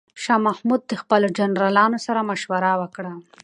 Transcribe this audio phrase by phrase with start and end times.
[0.23, 3.13] شاه محمود د خپلو جنرالانو سره مشوره وکړه.